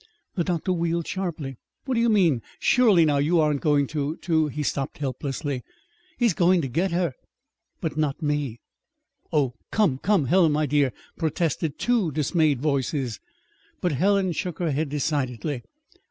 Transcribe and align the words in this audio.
The 0.33 0.43
doctor 0.43 0.73
wheeled 0.73 1.05
sharply. 1.05 1.57
"What 1.85 1.93
do 1.93 1.99
you 2.01 2.09
mean? 2.09 2.41
Surely, 2.59 3.05
now 3.05 3.19
you 3.19 3.39
aren't 3.39 3.61
going 3.61 3.85
to 3.89 4.15
to" 4.23 4.47
He 4.47 4.63
stopped 4.63 4.97
helplessly. 4.97 5.61
"He's 6.17 6.33
going 6.33 6.63
to 6.63 6.67
get 6.67 6.89
her 6.91 7.13
but 7.81 7.97
not 7.97 8.19
me." 8.19 8.57
"Oh, 9.31 9.53
come, 9.69 9.99
come, 9.99 10.25
Helen, 10.25 10.53
my 10.53 10.65
dear!" 10.65 10.91
protested 11.19 11.77
two 11.77 12.11
dismayed 12.11 12.59
voices. 12.59 13.19
But 13.79 13.91
Helen 13.91 14.31
shook 14.31 14.57
her 14.57 14.71
head 14.71 14.89
decidedly. 14.89 15.61